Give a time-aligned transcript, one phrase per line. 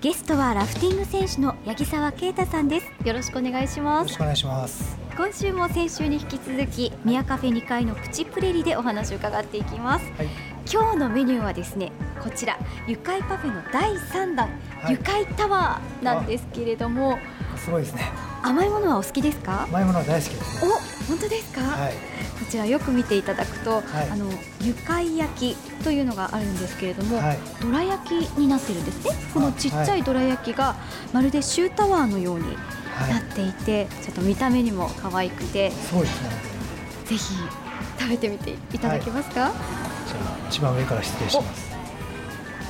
[0.00, 2.86] ゲストはラフティング選手の八木沢啓太さんです。
[3.04, 4.02] よろしくお願いします。
[4.02, 4.96] よろしくお願いします。
[5.16, 10.28] 今週も先週に引き続き宮カフェ2階のプチプレリでお話を伺っていきます、はい、
[10.72, 11.90] 今日のメニューはですね
[12.22, 12.56] こちら
[12.86, 14.48] 愉快パフェの第3弾、
[14.80, 17.18] はい、愉快タワーなんですけれども。
[17.56, 19.64] すごいですね甘いものはお好きですか？
[19.64, 24.30] 甘いものは大好きです、ね、お本当ですか、はい、こちらよく見ていただくと、はい、あの
[24.62, 29.14] 愉快焼きというのがあるんですけれども、はい、どら焼きになってるんですね？
[29.32, 30.76] このちっちゃいどら焼きが
[31.12, 32.56] まるでシュータワーのように
[33.08, 36.30] なっていて、ちょっと見た目にも可愛くてそうですね。
[37.06, 37.34] ぜひ
[37.98, 41.70] 食べてみていただけますか、じゃあ一番上から失礼します。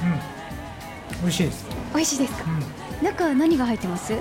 [0.03, 1.23] うん。
[1.23, 1.67] 美味しいです。
[1.93, 2.45] 美味しいですか、
[3.01, 4.12] うん、中何が入ってます？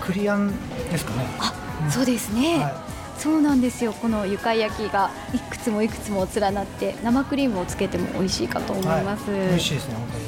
[0.00, 0.52] クリアン
[0.90, 1.26] ですかね。
[1.38, 1.52] あ、
[1.84, 2.74] うん、そうですね、はい。
[3.20, 3.92] そうなんですよ。
[3.92, 10.24] このゆか焼きがいくつもいくつも連なって生クリームをつけても美味しいかと思います、はい、美味しいですね本当に。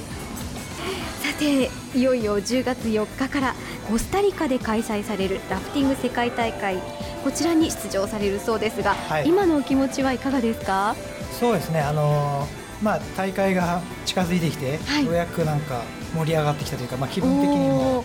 [1.32, 3.54] さていよいよ10月4日から
[3.88, 6.78] コスタリカで開催されるラフティング世界大会
[7.22, 10.96] こちらに出場されるそうですが、はい、今のお気持ちはいかがですか？
[11.38, 11.80] そうですね。
[11.80, 12.46] あのー、
[12.82, 15.82] まあ大会が近づいてきて、はい、ようやくなんか
[16.14, 18.04] 盛り上がってきたというか、まあ、気分的にも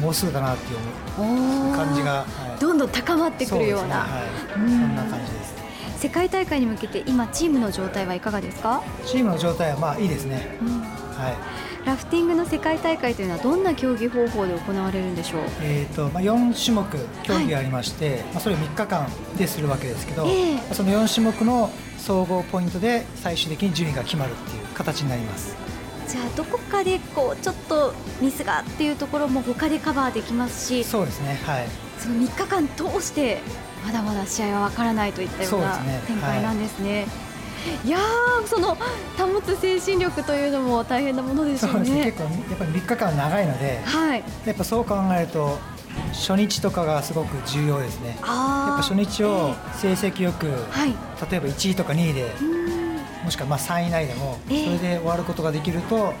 [0.00, 0.78] もうすぐだなっていう
[1.76, 5.54] 感じが、はい、どんどん高まってくるような、ねはい、そんな感じです。
[5.98, 8.82] 世界大会に向けて今チームの状態はいかがですか？
[9.06, 10.82] チームの状態はまあいいですね、うん、
[11.14, 11.36] はい。
[11.86, 16.86] ラフティングの世界大会というのはどんな競技方法で行われるんでしょう、えーとまあ、4種目
[17.24, 19.06] 競技がありまして、はい、まあ、それを3日間
[19.36, 25.56] でするわけですけど、えー、その4種目の総合ポイントで最終的に順位が決まるっていう形になります。
[26.08, 31.66] じゃあどこかでこうちょっとミスがっていうところも他でカバーできますしそうですねはい。
[31.98, 33.40] その3日間通して
[33.84, 37.06] まだまだ試合は分からないといったような展開なんですね。
[37.84, 37.98] いや
[38.46, 38.76] その
[39.16, 41.90] 保つ精神力というのも大変なものですよね。
[41.90, 42.04] ね。
[42.06, 45.58] 結構やっぱり3日間長いので、はい、やっぱそう考えると
[46.12, 48.08] 初日とかがすごく重要ですね。
[48.08, 50.90] やっぱ初日を成績よく、はい、
[51.30, 52.32] 例えば1位とか2位で。
[53.24, 56.12] もしくはまあ3位以内でもそれで終わることができると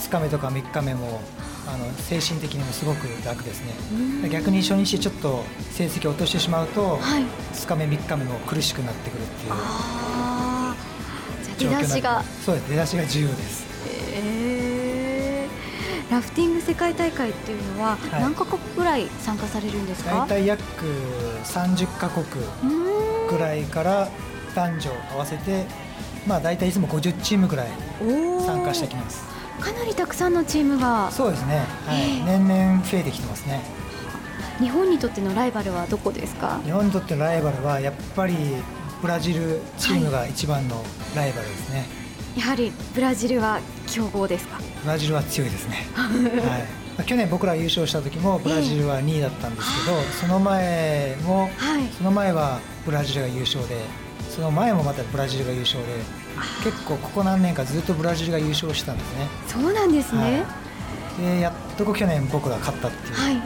[0.00, 1.20] 2日目とか3日目も
[1.68, 4.30] あの精神的にもすごく楽ですね。
[4.30, 9.52] 逆に初日ちょっと成績を落としてしまうと、はい、2日目3日目も苦しくなってくるっていう
[11.58, 12.22] 出だしが。
[12.44, 13.66] そうです出だしが重要です。
[14.14, 20.62] えー、ラフティング世界大会っていうのは何カ国ぐらい参加されるんですか、大体約
[21.44, 22.24] 30カ国
[23.28, 24.08] ぐらいから
[24.54, 25.66] 男女合わせて
[26.26, 27.68] まあ、大体いつも50チームぐらい
[28.44, 29.24] 参加してきます。
[29.60, 31.08] かなりたくさんのチームが。
[31.12, 33.62] そうですね、はい、えー、年々増えてきてますね。
[34.58, 36.60] 日本にとってのライバルはどこですか？
[36.64, 38.34] 日本にとってのライバルはやっぱり
[39.06, 40.82] ブラジルチームが一番の
[41.14, 41.84] ライバルですね、は
[42.36, 44.58] い、やはりブラジルは強豪ですか？
[44.82, 45.86] ブラジルは強いですね。
[45.94, 47.04] はい。
[47.04, 53.76] 去年僕ら優勝した時もブラジルは2位だったんですけど、えー、その前も、はい、その前はブラジルが優勝で
[54.28, 55.86] その前もまたブラジルが優勝で
[56.64, 59.28] 結構ここ何年かずっとブラジルが優勝してたんですね。
[59.46, 60.44] そうなんですね、
[61.18, 63.42] はい、でやっと去年僕が勝ったっていう、はい、はい、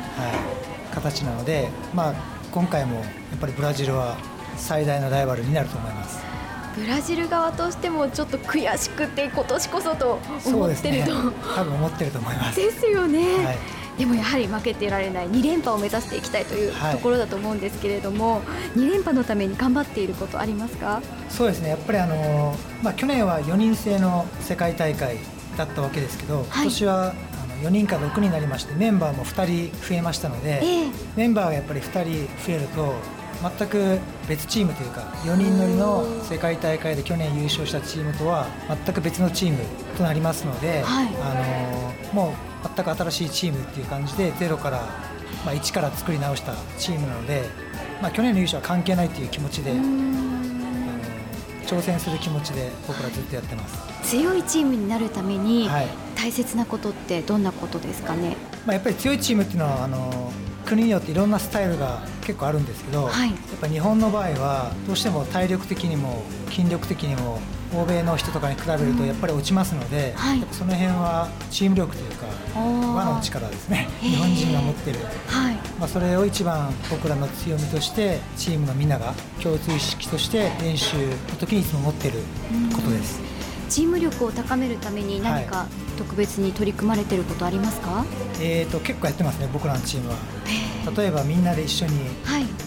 [0.95, 2.15] 形なので、まあ、
[2.51, 3.03] 今回もや
[3.37, 4.17] っぱりブラジルは
[4.57, 6.21] 最大のライバルになると思います。
[6.77, 12.57] ブラジル側としてもちょっと悔しくて今年こそと思ってると、ね、多分思ってると思います。
[12.57, 13.59] ですよね、はい。
[13.99, 18.41] でもやはり負けてられない2連覇を目指していきたいというところだと思うんですけれども、は
[18.77, 21.03] い、2連覇のために頑張っていることありますか？
[21.29, 21.71] そうですね。
[21.71, 25.19] やっぱりあの、まあ、去年は4人制の世界大会
[25.59, 32.95] だったわけですけど、はい、今年はあの4人から6人になりましてメンバーも2人増えましたので、えー、メンバーがやっぱり2人増えると
[33.43, 38.47] 全く別チームというか4人乗りの世界大会で去年優勝したチームとは
[38.85, 39.59] 全く別のチーム
[39.97, 42.35] となりますので、はい、あのも
[42.65, 44.79] う全く新しいチームっていう感じでゼロから、
[45.47, 47.45] まあ、1から作り直したチームなので、
[48.03, 49.81] まあ、去年の優勝は関係ないという気持ちであの
[51.67, 53.91] 挑戦する気持ちで僕らずっとやってます。
[54.03, 55.69] 強いチームになるために
[56.17, 58.37] 大切なことってどんなことですかね、
[58.67, 60.33] まあ、やっぱり強いチームっていうのはあの
[60.71, 67.41] 国によっていろんなスタイルが結構あるんですけど、はい、やっぱ日本の場合はどうしても体力的にも筋力的にも
[67.75, 73.89] 欧米の人とかに比べるとやっぱり落ちますので、はい、その辺はチーム力というか和の力ですね。
[74.01, 75.55] 日本人が持ってる、はい。
[75.79, 82.19] まあ、それを一番僕らの強みとしてチームのみんなが共通意識として練習の時にいつも持ってる
[82.75, 83.40] ことです。
[83.71, 88.07] チーム力を高めるために何か特別に取り組まれてることありますか、はい、
[88.41, 90.17] えーと、結構やってますね僕らのチームは。
[90.97, 91.93] 例えばみんなで一緒に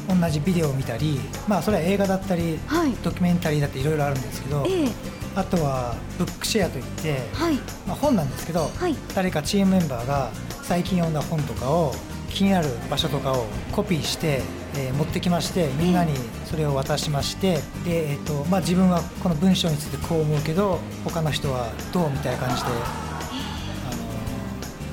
[0.07, 4.91] 同じビデオを見たり、まあ、それは映画だったり、はい、ドキュメンタリーだっていろいろあるんですけど、えー、
[5.35, 7.55] あとはブックシェアといって、はい、
[7.87, 10.29] まあ、本なんですけど、はい、誰かチームメンバーが
[10.61, 11.93] 最近読んだ本とかを
[12.33, 14.41] 気になる場所とかをコピーして、
[14.75, 16.13] えー、持ってきましてみんなに
[16.45, 22.69] それを渡しましてで、えーとまあ、自分はこの文章についてこう思うけど他の人はどうみたいな感じで。
[22.69, 24.03] あの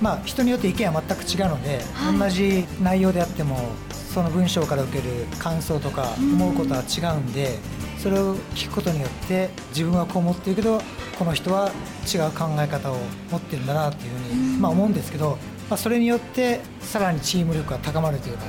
[0.00, 3.58] まあ、人によって意見は全く違うので、はい、同じ内容であっても
[3.90, 7.58] その文章から受ける感想とか思うことは違うんで、
[7.98, 10.80] それを聞くことによって自分はこう思ってるけど
[11.18, 11.70] この人は
[12.12, 12.96] 違う考え方を
[13.30, 15.36] 持ってるんだなっていうふうに、まあ、思うんですけど
[15.70, 18.44] まあ、それによってさらにチーム力が高まるというか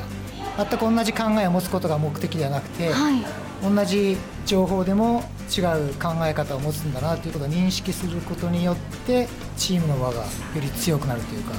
[0.58, 3.24] 全く同じ考えを持つことが目的ではなくて、はい、
[3.64, 5.24] 同じ情報でも
[5.56, 8.76] 違う考え方を持つんだなということを認識することによっ
[9.06, 10.26] てチームの輪がよ
[10.60, 11.54] り強くなるというか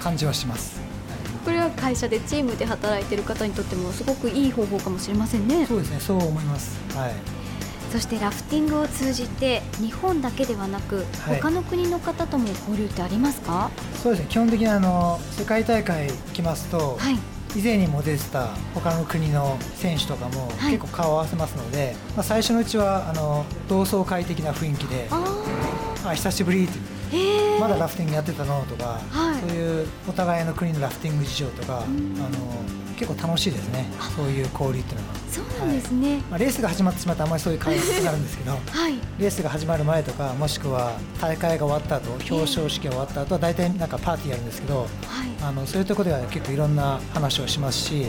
[0.00, 0.82] 感じはします。
[1.44, 5.66] これは会社でチームで働いている方にとってもすごくいい方法かもしれませんね。
[5.66, 6.78] そうですね、そう思います。
[6.96, 7.41] はい。
[7.92, 13.70] そしてラフティングを通じて日本だけではなく、はい、他の国の方とも交流ってありますか？
[14.02, 14.26] そうですね。
[14.30, 17.18] 基本的にあの世界大会来ますと、はい、
[17.54, 26.78] 以前にも出てた他の国の選手とかも結構顔を合わせますので、はい、まあ、最初のうちはあの同窓会的な雰囲気であ久しぶりって
[27.60, 31.86] まだラフティングやってたのとか、はい、そういうお互いの国のラフティング事情とか、あの
[32.96, 33.86] 結構楽しいですね。
[34.16, 44.88] そういう交流っていうのはそうなんですね、はい、まあ、レースが始まってしまうとあんまりそういう会話になるんですけど、はい、レースが始まる前とかもしくは大会が終わった後表彰式が終わった後は大体なんかパーティーやるんですけど、はい、
[45.42, 48.06] あのそういうところでは結構いろんな話をしますし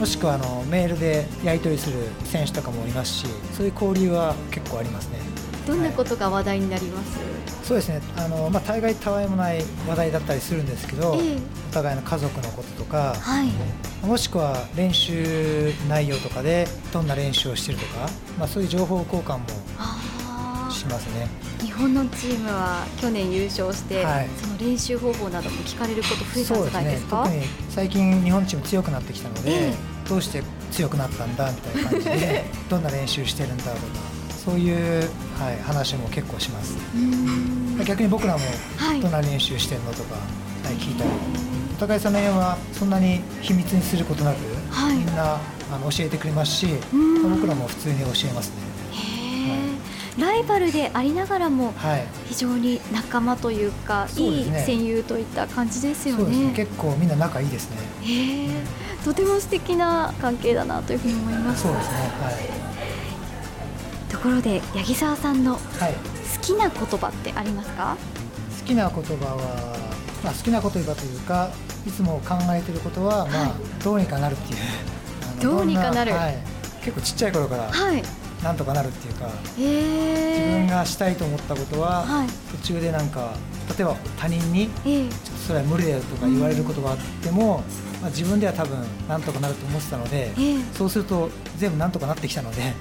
[0.00, 5.18] もしくはあのメールでやり取りする選手とかもいますしそういう交流は結構ありますね
[5.68, 7.18] どんなことが話題になります、
[7.62, 8.00] そうですね。
[8.16, 19.44] あの、まあ、大概たわいもない話題だったりするんですけど、えー、お互いの家族のこととか、はい、もしくは練習内容とかでどんな練習をしてるとか、まあ、そういう情報交換も
[20.70, 21.28] しますね。
[21.60, 33.76] 日本のチームは去年優勝して、はい、その練習方法なども聞かれること増えたんじゃないですか、ね、特に最近日本チーム強くなってきたので、えー、どうして強くなったんだみたいな感じで どんな練習してるんだとか
[34.44, 36.76] そういう、はい、話も結構します
[37.84, 38.44] 逆に僕らも
[39.02, 40.20] どんな練習してんのとか、は
[40.70, 41.10] い、聞いたり
[41.74, 44.36] お互いその辺はそんなに秘密にすることなく、
[44.70, 45.34] はい、みんな
[45.70, 46.66] あの教えてくれますし
[47.22, 48.68] 僕らも普通に教えますね。
[50.18, 51.72] ライバルでありながらも、
[52.26, 56.48] 非常に仲間というか、はい、いい戦友といった感じですよね。
[56.48, 57.76] ね結構みんな仲いいですね。
[59.04, 61.62] とても素敵な関係だなというふうに思います。
[61.62, 61.94] そうですね。
[62.20, 62.77] はい。
[64.18, 65.60] ところで八木沢さんの好
[66.42, 67.96] きな言葉ってありますか、
[68.60, 69.78] 好きな言葉は、
[70.24, 71.50] まあ、好きな言葉というか
[71.86, 73.54] いつも考えてることは、まあ、
[73.84, 74.58] どうにかなるっていう。
[75.40, 76.38] どうにかなる、はい、
[76.80, 78.02] 結構ちっちゃい頃から、はい、
[78.42, 83.34] なんとかなるっていうか、自分がしたいと思ったことは、はい、途中でなんか
[83.78, 87.62] 例えば他人に、ちょっとそれは無理だよとか言われることがあっても、
[88.02, 90.32] まあ、自分では多分なんとかなると思ってたので、
[90.72, 92.74] そうすると全部なんとかなってきたので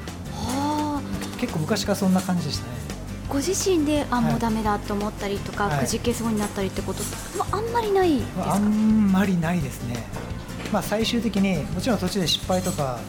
[1.38, 2.72] 結構昔からそんな感じでしたね。
[3.30, 7.02] ご自身であもうだめだと思ったりとか、はい、くじけそうになったりってこと
[7.52, 8.54] あんまりないですか？
[8.54, 10.08] あんまりないですね。
[10.72, 13.00] まあ、最終的にもちろん途中で失敗とか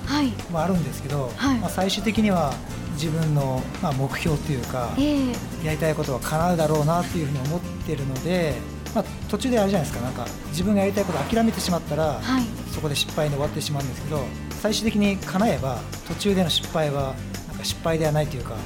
[0.50, 2.52] もあるんですけど、はい、まあ、最終的には
[2.94, 8.55] 自分のまあ目標というか、えー、やりたいことは叶うだろうなっていうふうに思ってるので、
[8.94, 10.05] まあ、途中であれじゃないですか。
[10.05, 17.14] なんか自分がやりたいことを諦めてしまったら、はい、そこで失敗に終わってしまうんですけど最終的に叶えば途中での失敗は
[17.62, 18.56] 失敗ではないというか。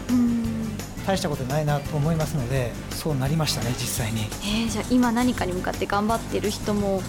[1.06, 7.02] 大したことないなと思いますのでそうなりましたね実際に、えー、じゃあ今何かに向かって頑張っている人もこ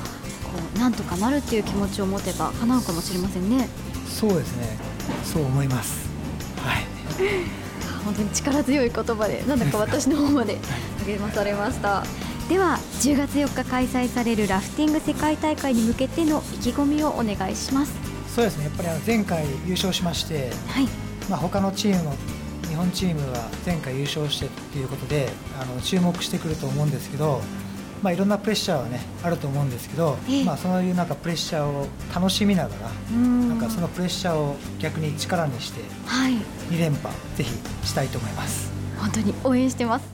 [0.75, 3.67] うなんとかなるっていう気持ちを持てば叶うかもしれませんね。
[4.07, 4.77] そうですね。
[5.23, 6.07] そう思います。
[6.57, 6.83] はい。
[8.05, 10.59] 本当に力強い言葉でなんだか私の方まで
[11.05, 12.03] 励まされました。
[12.49, 17.93] では10月4日開催されるラフティング世界大会に向けての意気込みをお願いします。
[18.35, 18.65] そうですね。
[18.65, 22.15] やっぱり前回優勝しまして、はいまあ、他のチームの
[22.67, 25.29] 日本チームは前回優勝してということで
[25.61, 27.41] あの注目してくると思うんですけど、
[28.01, 35.81] まあ、いろんなプレッシャーは、ね、あると思うんですけど、まあ、そういうなんかプレッシャーを楽しみながらなんかそのプレッシャーを逆に力にして、
[36.69, 37.51] 2連覇ぜひ
[37.85, 38.71] したいと思います。
[38.99, 40.12] 本当に応援してます